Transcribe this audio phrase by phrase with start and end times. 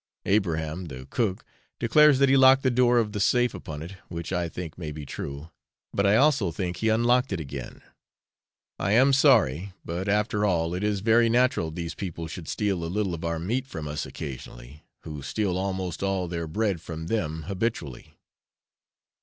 [0.25, 1.45] Abraham the cook
[1.77, 4.91] declares that he locked the door of the safe upon it, which I think may
[4.91, 5.51] be true,
[5.93, 7.83] but I also think he unlocked it again.
[8.79, 12.89] I am sorry; but, after all, it is very natural these people should steal a
[12.89, 17.43] little of our meat from us occasionally, who steal almost all their bread from them
[17.43, 18.17] habitually.